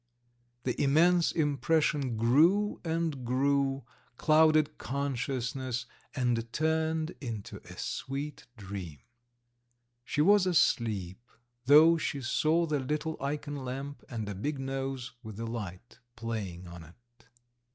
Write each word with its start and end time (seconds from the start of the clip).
The 0.63 0.81
immense 0.81 1.31
impression 1.31 2.17
grew 2.17 2.81
and 2.83 3.23
grew, 3.23 3.83
clouded 4.17 4.79
consciousness, 4.79 5.85
and 6.15 6.51
turned 6.51 7.13
into 7.21 7.57
a 7.71 7.77
sweet 7.77 8.47
dream. 8.57 8.97
She 10.03 10.21
was 10.21 10.47
asleep, 10.47 11.19
though 11.67 11.97
she 11.97 12.19
saw 12.19 12.65
the 12.65 12.79
little 12.79 13.15
ikon 13.21 13.57
lamp 13.63 14.03
and 14.09 14.27
a 14.27 14.33
big 14.33 14.57
nose 14.57 15.11
with 15.21 15.37
the 15.37 15.45
light 15.45 15.99
playing 16.15 16.65
on 16.67 16.83
it. 16.83 17.27